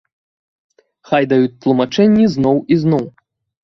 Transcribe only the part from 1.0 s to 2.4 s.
Хай даюць тлумачэнні